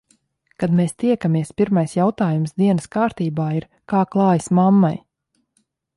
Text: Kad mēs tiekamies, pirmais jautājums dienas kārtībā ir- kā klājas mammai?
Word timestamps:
Kad 0.61 0.71
mēs 0.79 0.93
tiekamies, 1.03 1.51
pirmais 1.61 1.93
jautājums 1.97 2.57
dienas 2.63 2.89
kārtībā 2.97 3.51
ir- 3.59 3.69
kā 3.95 4.01
klājas 4.17 4.51
mammai? 4.61 4.95